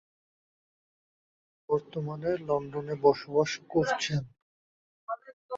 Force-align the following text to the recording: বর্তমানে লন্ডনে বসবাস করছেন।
বর্তমানে 1.69 2.29
লন্ডনে 2.47 2.95
বসবাস 3.03 3.51
করছেন। 3.69 4.21